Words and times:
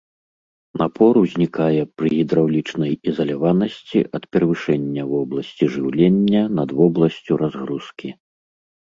Напор 0.81 1.13
узнікае 1.23 1.81
пры 1.99 2.07
гідраўлічнай 2.19 2.93
ізаляванасці 3.11 3.99
ад 4.19 4.23
перавышэння 4.37 5.03
вобласці 5.11 5.69
жыўлення 5.75 6.43
над 6.61 6.69
вобласцю 6.81 7.33
разгрузкі. 7.43 8.09